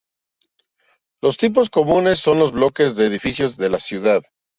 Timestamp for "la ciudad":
3.69-4.23